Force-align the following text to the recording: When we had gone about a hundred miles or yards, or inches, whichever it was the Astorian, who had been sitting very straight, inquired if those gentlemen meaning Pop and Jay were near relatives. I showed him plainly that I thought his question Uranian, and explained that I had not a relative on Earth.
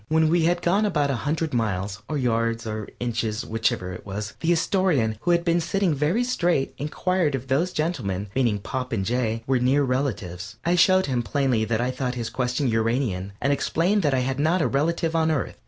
When 0.07 0.29
we 0.29 0.45
had 0.45 0.63
gone 0.63 0.83
about 0.83 1.11
a 1.11 1.15
hundred 1.29 1.53
miles 1.53 2.01
or 2.09 2.17
yards, 2.17 2.65
or 2.65 2.89
inches, 2.99 3.45
whichever 3.45 3.91
it 3.93 4.03
was 4.03 4.33
the 4.39 4.51
Astorian, 4.51 5.17
who 5.21 5.29
had 5.29 5.45
been 5.45 5.61
sitting 5.61 5.93
very 5.93 6.23
straight, 6.23 6.73
inquired 6.79 7.35
if 7.35 7.47
those 7.47 7.71
gentlemen 7.71 8.27
meaning 8.35 8.57
Pop 8.57 8.93
and 8.93 9.05
Jay 9.05 9.43
were 9.45 9.59
near 9.59 9.83
relatives. 9.83 10.55
I 10.65 10.73
showed 10.73 11.05
him 11.05 11.21
plainly 11.21 11.65
that 11.65 11.81
I 11.81 11.91
thought 11.91 12.15
his 12.15 12.31
question 12.31 12.67
Uranian, 12.67 13.33
and 13.39 13.53
explained 13.53 14.01
that 14.01 14.15
I 14.15 14.21
had 14.21 14.39
not 14.39 14.59
a 14.59 14.67
relative 14.67 15.15
on 15.15 15.29
Earth. 15.29 15.59